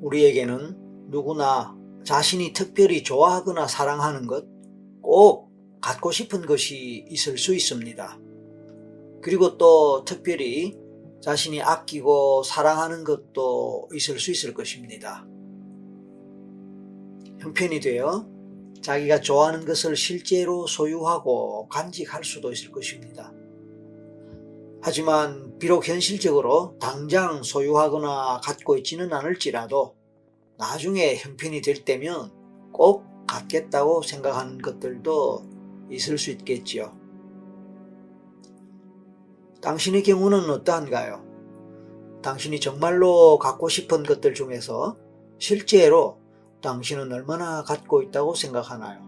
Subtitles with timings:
[0.00, 4.46] 우리에게는 누구나 자신이 특별히 좋아하거나 사랑하는 것,
[5.02, 8.18] 꼭 갖고 싶은 것이 있을 수 있습니다.
[9.22, 10.78] 그리고 또 특별히
[11.22, 15.26] 자신이 아끼고 사랑하는 것도 있을 수 있을 것입니다.
[17.40, 18.26] 형편이 되어
[18.82, 23.32] 자기가 좋아하는 것을 실제로 소유하고 간직할 수도 있을 것입니다.
[24.82, 29.99] 하지만 비록 현실적으로 당장 소유하거나 갖고 있지는 않을지라도
[30.60, 32.30] 나중에 형편이 될 때면
[32.70, 35.42] 꼭 갖겠다고 생각하는 것들도
[35.90, 36.94] 있을 수 있겠지요.
[39.62, 41.24] 당신의 경우는 어떠한가요?
[42.22, 44.98] 당신이 정말로 갖고 싶은 것들 중에서
[45.38, 46.18] 실제로
[46.60, 49.00] 당신은 얼마나 갖고 있다고 생각하나요?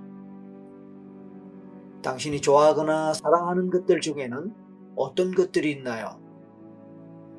[2.03, 4.55] 당신이 좋아하거나 사랑하는 것들 중에는
[4.97, 6.19] 어떤 것들이 있나요?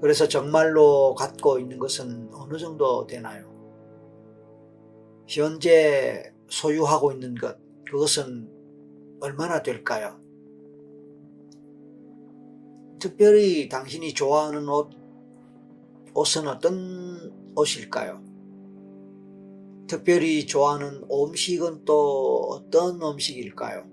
[0.02, 3.53] 그래서 정말로 갖고 있는 것은 어느 정도 되나요?
[5.28, 8.50] 현재 소유하고 있는 것, 그것은
[9.22, 10.20] 얼마나 될까요?
[13.00, 14.92] 특별히 당신이 좋아하는 옷,
[16.14, 18.24] 옷은 어떤 옷일까요?
[19.88, 23.86] 특별히 좋아하는 음식은 또 어떤 음식일까요?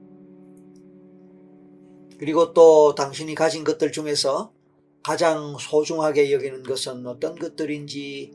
[2.18, 4.52] 그리고 또 당신이 가진 것들 중에서
[5.02, 8.32] 가장 소중하게 여기는 것은 어떤 것들인지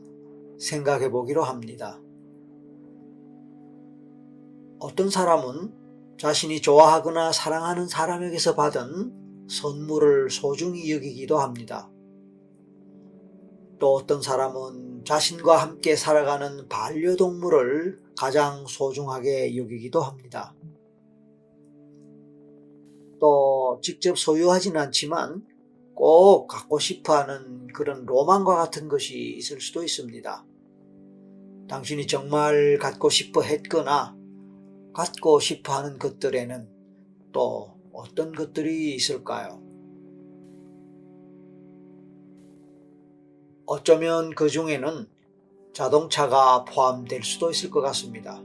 [0.58, 2.00] 생각해 보기로 합니다.
[4.78, 5.72] 어떤 사람은
[6.18, 11.90] 자신이 좋아하거나 사랑하는 사람에게서 받은 선물을 소중히 여기기도 합니다.
[13.78, 20.54] 또 어떤 사람은 자신과 함께 살아가는 반려동물을 가장 소중하게 여기기도 합니다.
[23.20, 25.46] 또 직접 소유하진 않지만
[25.94, 30.44] 꼭 갖고 싶어 하는 그런 로망과 같은 것이 있을 수도 있습니다.
[31.68, 34.15] 당신이 정말 갖고 싶어 했거나
[34.96, 36.70] 갖고 싶어 하는 것들에는
[37.30, 39.60] 또 어떤 것들이 있을까요?
[43.66, 45.06] 어쩌면 그 중에는
[45.74, 48.40] 자동차가 포함될 수도 있을 것 같습니다.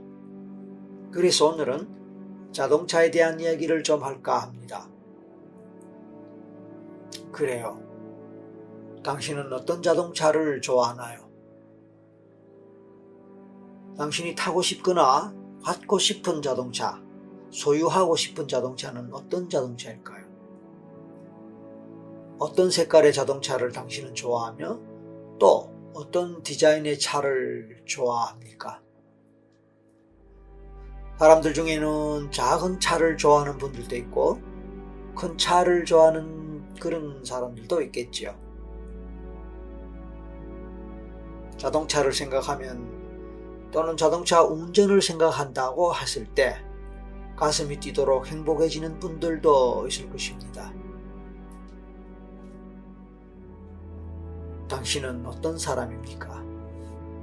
[1.10, 4.90] 그래서 오늘은 자동차에 대한 이야기를 좀 할까 합니다.
[7.32, 7.80] 그래요.
[9.02, 11.26] 당신은 어떤 자동차를 좋아하나요?
[13.96, 17.00] 당신이 타고 싶거나 갖고 싶은 자동차,
[17.50, 20.26] 소유하고 싶은 자동차는 어떤 자동차일까요?
[22.38, 24.80] 어떤 색깔의 자동차를 당신은 좋아하며
[25.38, 28.80] 또 어떤 디자인의 차를 좋아합니까?
[31.18, 34.40] 사람들 중에는 작은 차를 좋아하는 분들도 있고
[35.14, 38.36] 큰 차를 좋아하는 그런 사람들도 있겠지요.
[41.58, 42.91] 자동차를 생각하면
[43.72, 46.62] 또는 자동차 운전을 생각한다고 했을 때
[47.36, 50.72] 가슴이 뛰도록 행복해지는 분들도 있을 것입니다.
[54.68, 56.42] 당신은 어떤 사람입니까?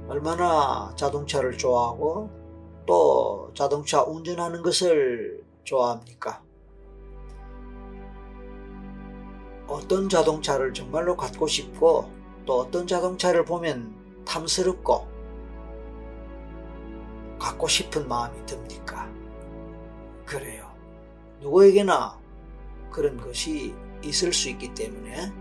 [0.08, 2.28] 얼마나 자동차를 좋아하고
[2.84, 6.42] 또 자동차 운전하는 것을 좋아합니까?
[9.68, 12.10] 어떤 자동차를 정말로 갖고 싶고
[12.44, 13.94] 또 어떤 자동차를 보면
[14.24, 15.19] 탐스럽고
[17.40, 19.10] 갖고 싶은 마음이 듭니까?
[20.26, 20.70] 그래요.
[21.40, 22.16] 누구에게나
[22.90, 25.32] 그런 것이 있을 수 있기 때문에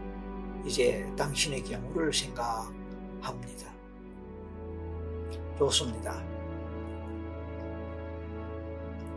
[0.65, 3.69] 이제 당신의 경우를 생각합니다.
[5.57, 6.23] 좋습니다.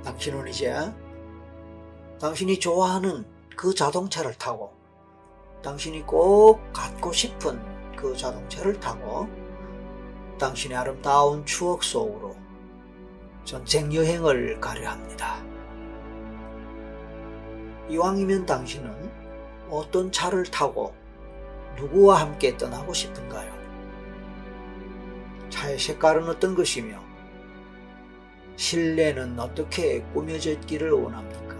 [0.05, 0.75] 당신은 이제
[2.21, 3.25] 당신이 좋아하는
[3.57, 4.73] 그 자동차를 타고
[5.63, 7.61] 당신이 꼭 갖고 싶은
[7.95, 9.29] 그 자동차를 타고
[10.39, 12.35] 당신의 아름다운 추억 속으로
[13.45, 15.43] 전쟁 여행을 가려 합니다.
[17.89, 19.11] 이왕이면 당신은
[19.69, 20.95] 어떤 차를 타고
[21.77, 23.53] 누구와 함께 떠나고 싶은가요?
[25.51, 26.99] 차의 색깔은 어떤 것이며
[28.57, 31.57] 실내는 어떻게 꾸며져 있기를 원합니까?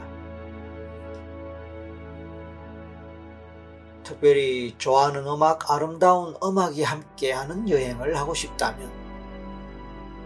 [4.05, 8.91] 특별히 좋아하는 음악, 아름다운 음악이 함께하는 여행을 하고 싶다면,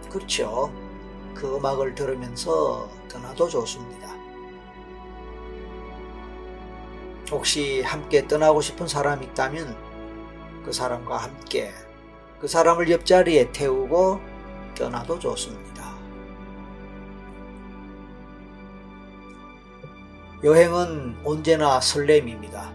[0.09, 0.71] 그렇죠.
[1.37, 4.11] 그 음악을 들으면서 떠나도 좋습니다.
[7.29, 9.77] 혹시 함께 떠나고 싶은 사람이 있다면
[10.65, 11.71] 그 사람과 함께
[12.39, 14.19] 그 사람을 옆자리에 태우고
[14.75, 15.95] 떠나도 좋습니다.
[20.43, 22.71] 여행은 언제나 설렘입니다.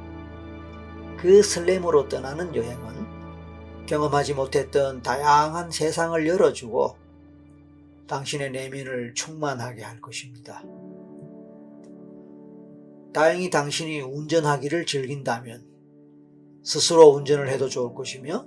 [1.16, 7.01] 그 설렘으로 떠나는 여행은 경험하지 못했던 다양한 세상을 열어주고
[8.12, 10.62] 당신의 내면을 충만하게 할 것입니다.
[13.14, 15.66] 다행히 당신이 운전하기를 즐긴다면
[16.62, 18.46] 스스로 운전을 해도 좋을 것이며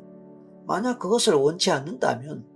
[0.67, 2.47] 만약 그것을 원치 않는다면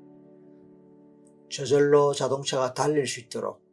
[1.50, 3.64] 저절로 자동차가 달릴 수 있도록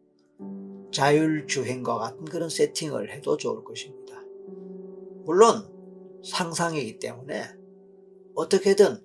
[0.90, 4.18] 자율주행과 같은 그런 세팅을 해도 좋을 것입니다.
[5.26, 5.70] 물론
[6.24, 7.44] 상상이기 때문에
[8.34, 8.98] 어떻게든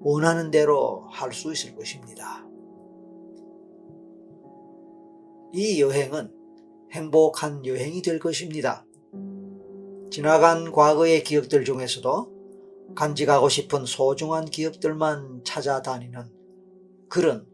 [0.00, 2.46] 원하는 대로 할 수 있을 것입니다.
[5.52, 6.30] 이 여행은
[6.92, 8.86] 행복한 여행이 될 것입니다.
[10.10, 12.36] 지나간 과거의 기억들 중에서도
[12.94, 16.32] 간직하고 싶은 소중한 기억들만 찾아다니는
[17.08, 17.46] 그런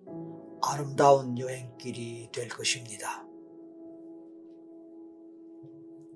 [0.62, 3.26] 아름다운 여행길이 될 것입니다.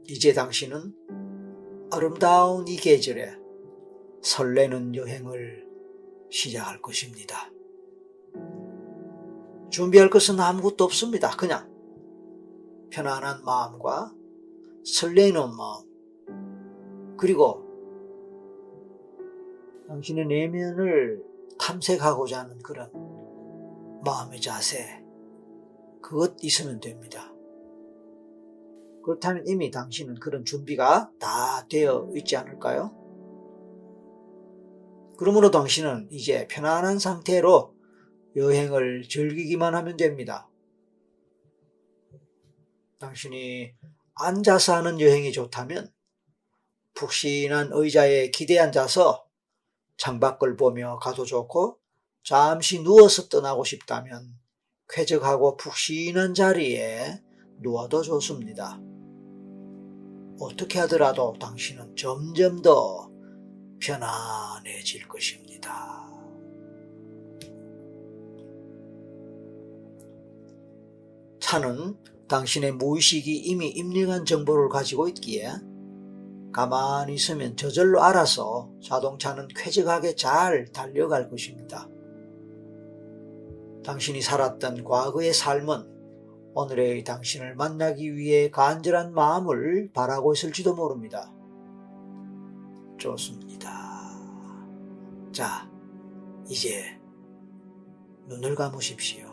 [0.08, 0.94] 이제 당신은
[1.90, 3.34] 아름다운 이 계절에
[4.23, 5.67] 설레는 여행을
[6.31, 7.50] 시작할 것입니다.
[9.70, 11.30] 준비할 것은 아무것도 없습니다.
[11.36, 11.70] 그냥
[12.90, 14.14] 편안한 마음과
[14.84, 17.64] 설레는 마음, 그리고
[19.88, 21.22] 당신의 내면을
[21.58, 22.90] 탐색하고자 하는 그런
[24.04, 25.04] 마음의 자세,
[26.00, 27.32] 그것 있으면 됩니다.
[29.04, 32.94] 그렇다면 이미 당신은 그런 준비가 다 되어 있지 않을까요?
[35.16, 37.75] 그러므로 당신은 이제 편안한 상태로
[38.36, 40.48] 여행을 즐기기만 하면 됩니다.
[42.98, 43.72] 당신이
[44.14, 45.92] 앉아서 하는 여행이 좋다면
[46.94, 49.26] 푹신한 의자에 기대 앉아서
[49.96, 51.78] 창밖을 보며 가도 좋고
[52.22, 54.38] 잠시 누워서 떠나고 싶다면
[54.88, 57.22] 쾌적하고 푹신한 자리에
[57.60, 58.78] 누워도 좋습니다.
[60.38, 63.10] 어떻게 하더라도 당신은 점점 더
[63.80, 66.05] 편안해질 것입니다.
[71.46, 71.96] 차는
[72.26, 75.48] 당신의 무의식이 이미 입력한 정보를 가지고 있기에
[76.52, 81.88] 가만히 있으면 저절로 알아서 자동차는 쾌적하게 잘 달려갈 것입니다.
[83.84, 91.32] 당신이 살았던 과거의 삶은 오늘의 당신을 만나기 위해 간절한 마음을 바라고 있을지도 모릅니다.
[92.99, 93.70] 좋습니다.
[95.31, 95.70] 자,
[96.49, 96.99] 이제
[98.26, 99.25] 눈을 감으십시오.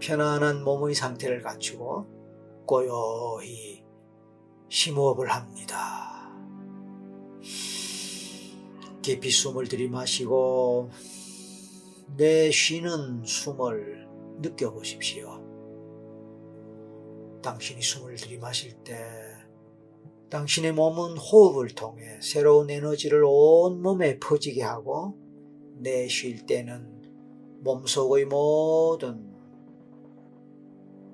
[0.00, 2.06] 편안한 몸의 상태를 갖추고
[2.66, 3.84] 고요히
[4.68, 6.30] 심호흡을 합니다.
[9.02, 10.90] 깊이 숨을 들이마시고
[12.16, 14.08] 내 쉬는 숨을
[14.40, 15.42] 느껴보십시오.
[17.42, 18.96] 당신이 숨을 들이마실 때
[20.28, 25.16] 당신의 몸은 호흡을 통해 새로운 에너지를 온 몸에 퍼지게 하고
[25.76, 27.02] 내쉴 때는
[27.60, 29.35] 몸속의 모든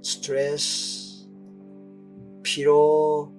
[0.02, 1.28] 스트레스,
[2.42, 3.32] 피로,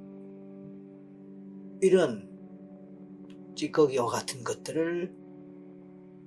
[1.82, 2.30] 이런
[3.56, 5.14] 찌꺼기와 같은 것들을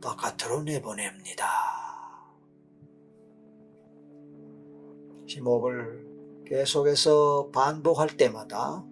[0.03, 1.47] 바깥으로 내보냅니다.
[5.27, 8.85] 심호흡을 계속해서 반복할 때마다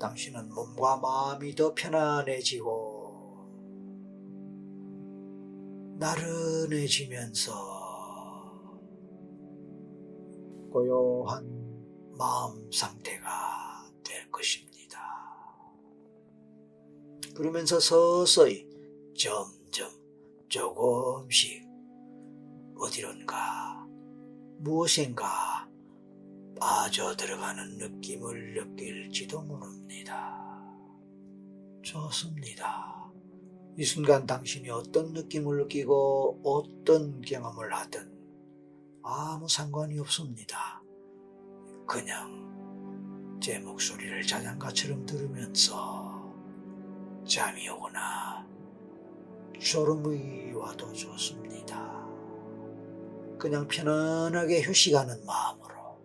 [0.00, 3.02] 당신은 몸과 마음이 더 편안해지고
[5.98, 7.81] 나른해지면서
[10.72, 11.44] 고요한
[12.16, 14.98] 마음 상태가 될 것입니다.
[17.34, 18.66] 그러면서 서서히
[19.16, 19.90] 점점
[20.48, 21.62] 조금씩
[22.78, 23.86] 어디론가
[24.58, 25.68] 무엇인가
[26.58, 30.38] 빠져 들어가는 느낌을 느낄지도 모릅니다.
[31.82, 33.12] 좋습니다.
[33.76, 38.11] 이 순간 당신이 어떤 느낌을 느끼고 어떤 경험을 하든
[39.04, 40.80] 아무 상관이 없습니다.
[41.86, 46.32] 그냥 제 목소리를 자장가처럼 들으면서
[47.26, 48.46] 잠이 오거나
[49.58, 52.06] 졸음이 와도 좋습니다.
[53.38, 55.98] 그냥 편안하게 휴식하는 마음으로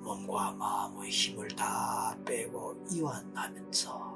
[0.00, 4.12] 몸과 마음의 힘을 다 빼고 이완하면서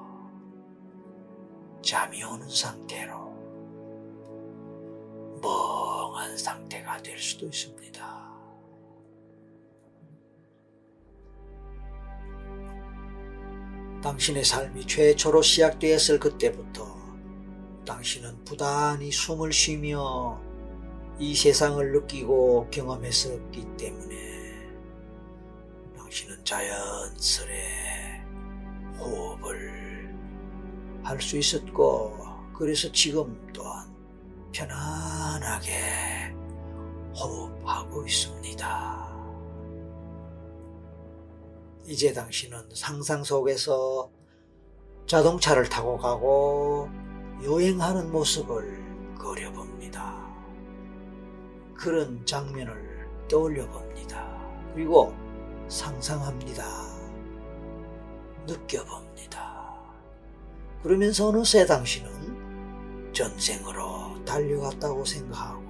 [1.82, 3.26] 잠이 오는 상태로
[6.16, 8.26] 멍한 상태가 될 수도 있습니다.
[14.02, 16.87] 당신의 삶이 최초로 시작되었을 그때부터
[17.85, 20.40] 당신은 부단히 숨을 쉬며
[21.18, 24.16] 이 세상을 느끼고 경험했었기 때문에
[25.96, 28.25] 당신은 자연스레
[28.99, 30.14] 호흡을
[31.02, 32.16] 할 수 있었고
[32.54, 33.87] 그래서 지금 또한
[34.52, 36.34] 편안 하게
[37.14, 39.06] 호흡하고 있습니다.
[41.86, 44.10] 이제 당신은 상상 속에서
[45.06, 46.88] 자동차를 타고 가고
[47.44, 48.84] 여행하는 모습을
[49.18, 50.26] 그려봅니다.
[51.74, 54.26] 그런 장면을 떠올려 봅니다.
[54.74, 55.14] 그리고
[55.68, 56.64] 상상합니다.
[58.46, 59.76] 느껴봅니다.
[60.82, 63.95] 그러면서 어느새 당신은 전생으로
[64.26, 65.64] 달려갔다고 생각하고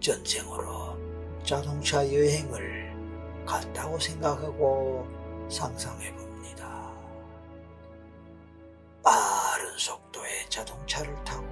[0.00, 0.96] 전생으로
[1.44, 2.96] 자동차 여행을
[3.44, 5.06] 갔다고 생각하고
[5.50, 6.90] 상상해 봅니다.
[9.02, 11.46] 빠른 속도의 자동차를 타고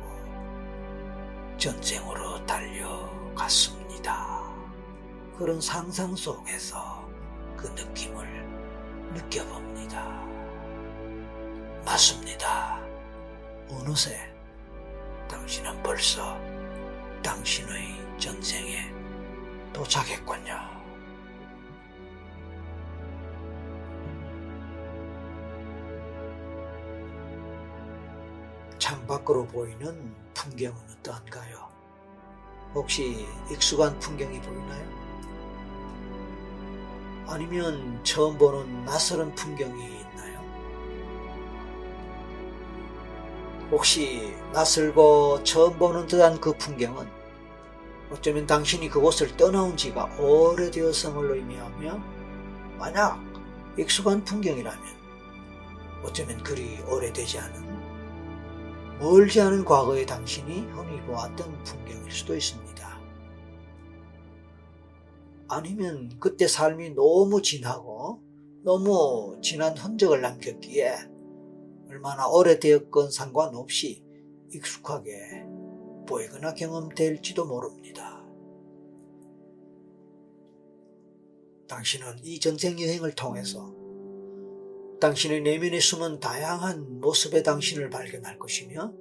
[1.59, 3.91] 전생으로 달려갔습니다.
[5.37, 7.07] 그런 상상 속에서
[7.57, 8.49] 그 느낌을
[9.13, 10.25] 느껴봅니다.
[11.85, 12.81] 맞습니다.
[13.71, 14.30] 어느새
[15.31, 16.37] 당신은 벌써
[17.23, 18.93] 당신의 전생에
[19.73, 20.59] 도착했군요.
[28.79, 31.69] 창밖으로 보이는 풍경은 어떠한가요?
[32.75, 35.01] 혹시 익숙한 풍경이 보이나요?
[37.29, 40.05] 아니면 처음 보는 낯설은 풍경이
[43.71, 47.07] 혹시 낯설고 처음 보는 듯한 그 풍경은
[48.11, 52.03] 어쩌면 당신이 그곳을 떠나온 지가 오래되었음을 의미하며
[52.79, 53.21] 만약
[53.79, 54.81] 익숙한 풍경이라면
[56.03, 63.01] 어쩌면 그리 오래되지 않은 멀지 않은 과거의 당신이 흔히 보았던 풍경일 수도 있습니다.
[65.49, 68.21] 아니면 그때 삶이 너무 진하고
[68.65, 71.10] 너무 진한 흔적을 남겼기에
[71.91, 74.05] 얼마나 오래되었건 상관없이
[74.53, 75.45] 익숙하게
[76.07, 78.25] 보이거나 경험될지도 모릅니다.
[81.69, 83.75] 당신은 이 전생 여행을 통해서
[85.01, 88.93] 당신의 내면에 숨은 다양한 모습의 당신을 발견할 것이며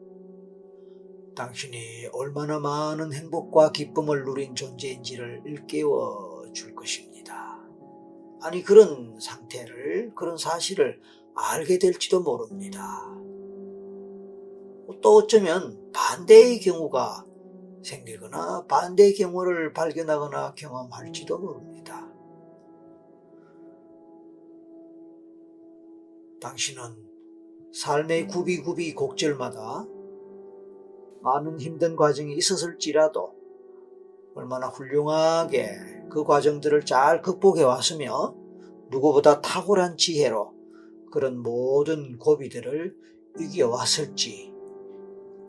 [1.35, 7.59] 당신이 얼마나 많은 행복과 기쁨을 누린 존재인지를 일깨워 줄 것입니다.
[8.41, 10.99] 아니, 그런 상태를, 그런 사실을
[11.39, 13.07] 알게 될지도 모릅니다.
[15.01, 17.23] 또 어쩌면 반대의 경우가
[17.81, 22.05] 생기거나 반대의 경우를 발견하거나 경험할지도 모릅니다.
[26.41, 26.81] 당신은
[27.73, 29.85] 삶의 구비구비 곡절마다
[31.21, 33.33] 많은 힘든 과정이 있었을지라도
[34.35, 35.69] 얼마나 훌륭하게
[36.09, 38.35] 그 과정들을 잘 극복해 왔으며
[38.89, 40.58] 누구보다 탁월한 지혜로
[41.09, 42.95] 그런 모든 고비들을
[43.39, 44.53] 이겨왔을지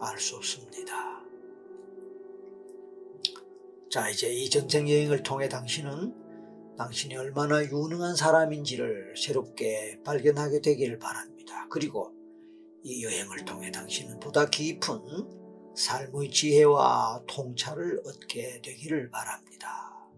[0.01, 1.21] 알 수 없습니다.
[3.91, 6.15] 자, 이제 이 전생 여행을 통해 당신은
[6.79, 11.67] 당신이 얼마나 유능한 사람인지를 새롭게 발견하게 되기를 바랍니다.
[11.71, 12.15] 그리고
[12.83, 20.09] 이 여행을 통해 당신은 보다 깊은 삶의 지혜와 통찰을 얻게 되기를 바랍니다.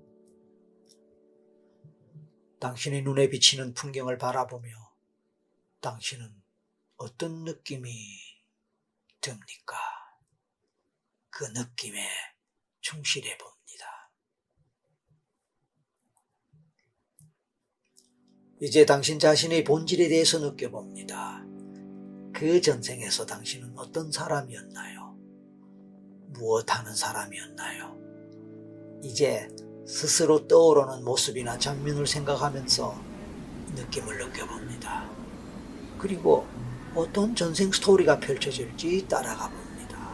[2.61, 4.82] 당신의 눈에 비치는 풍경을 바라보며
[5.83, 6.33] 당신은
[6.97, 7.91] 어떤 느낌이
[9.21, 9.77] 듭니까?
[11.29, 12.09] 그 느낌에
[12.81, 14.11] 충실해 봅니다.
[18.61, 21.43] 이제 당신 자신의 본질에 대해서 느껴봅니다.
[22.33, 25.19] 그 전생에서 당신은 어떤 사람이었나요?
[26.29, 27.99] 무엇 하는 사람이었나요?
[29.03, 29.49] 이제
[29.87, 32.95] 스스로 떠오르는 모습이나 장면을 생각하면서
[33.75, 35.22] 느낌을 느껴봅니다.
[36.02, 36.49] 그리고
[36.97, 40.12] 어떤 전생 스토리가 펼쳐질지 따라가 봅니다.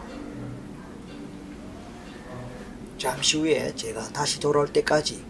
[2.99, 5.25] 잠시 후에 제가 다시 돌아올 때까지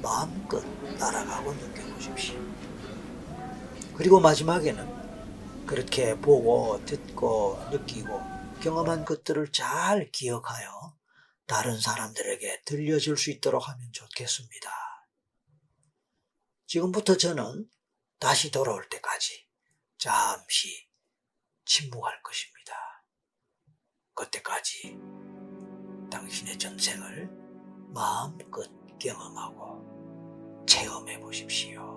[0.00, 0.62] 마음껏
[0.98, 2.40] 따라가고 느껴보십시오.
[3.96, 8.22] 그리고 마지막에는 그렇게 보고 듣고 느끼고
[8.60, 10.96] 경험한 것들을 잘 기억하여
[11.46, 14.70] 다른 사람들에게 들려줄 수 있도록 하면 좋겠습니다.
[16.68, 17.68] 지금부터 저는
[18.20, 19.51] 다시 돌아올 때까지
[20.02, 20.88] 잠시
[21.64, 22.74] 침묵할 것입니다.
[24.14, 24.98] 그때까지
[26.10, 27.30] 당신의 전생을
[27.94, 28.68] 마음껏
[28.98, 31.91] 경험하고 체험해 보십시오.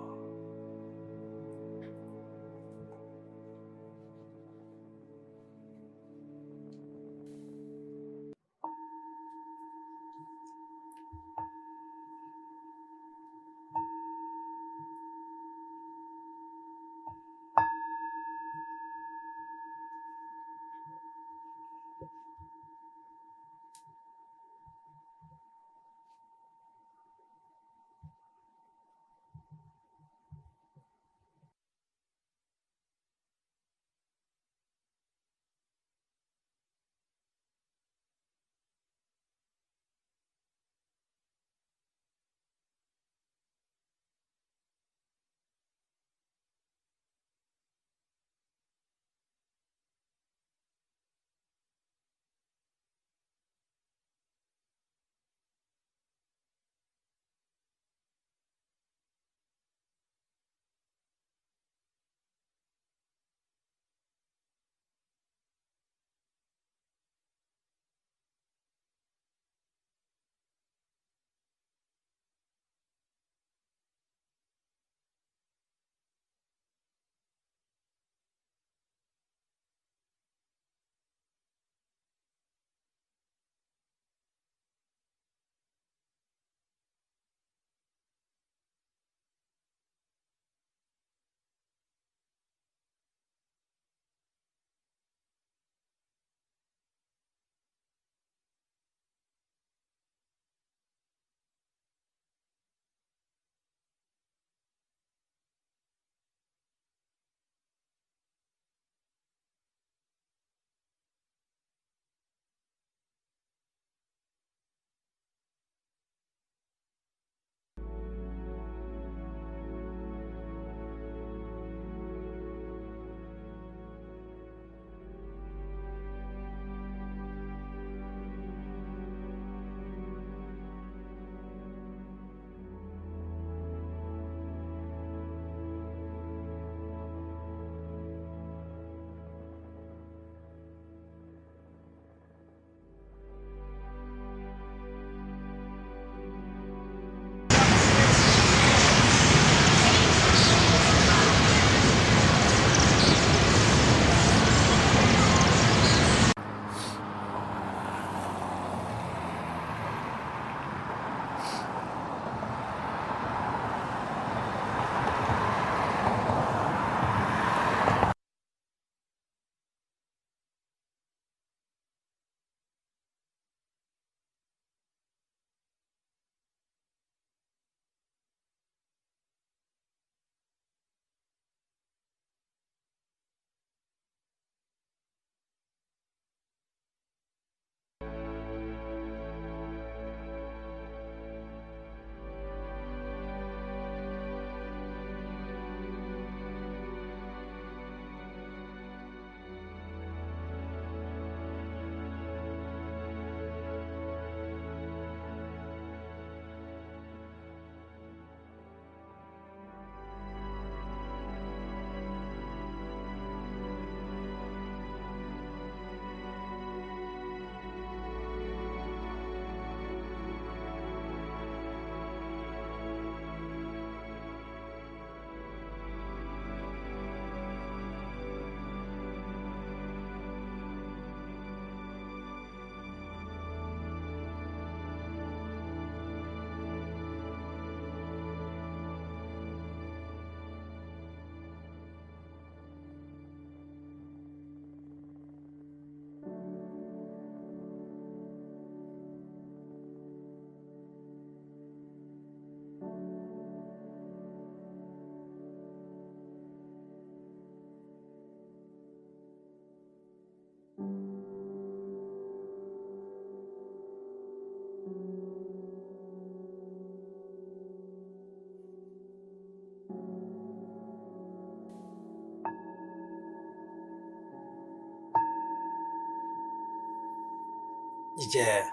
[278.26, 278.64] 이제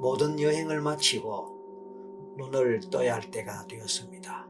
[0.00, 4.48] 모든 여행을 마치고 눈을 떠야 할 때가 되었습니다.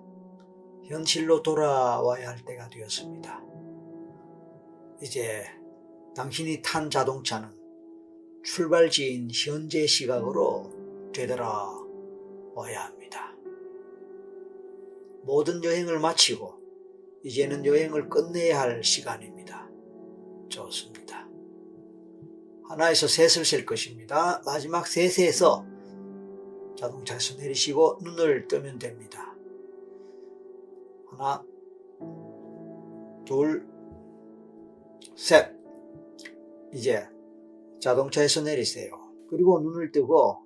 [0.85, 3.43] 현실로 돌아와야 할 때가 되었습니다.
[5.03, 5.45] 이제
[6.15, 7.49] 당신이 탄 자동차는
[8.45, 10.71] 출발지인 현재 시각으로
[11.13, 13.35] 되돌아와야 합니다.
[15.25, 16.61] 모든 여행을 마치고
[17.25, 19.69] 이제는 여행을 끝내야 할 시간입니다.
[20.49, 21.24] 좋습니다.
[22.69, 24.43] 하나에서 셋을 셀 것입니다.
[24.45, 25.67] 마지막 셋에서
[26.79, 29.35] 자동차에서 내리시고 눈을 뜨면 됩니다.
[31.11, 31.45] 하나,
[33.25, 33.67] 둘,
[35.17, 35.55] 셋.
[36.73, 37.07] 이제
[37.81, 38.91] 자동차에서 내리세요.
[39.31, 40.45] 그리고 눈을 뜨고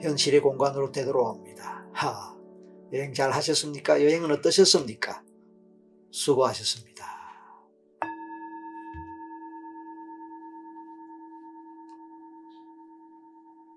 [0.00, 1.86] 현실의 공간으로 되돌아옵니다.
[1.92, 2.36] 하,
[2.92, 4.02] 여행 잘 하셨습니까?
[4.02, 5.22] 여행은 어떠셨습니까?
[6.10, 6.89] 수고하셨습니다.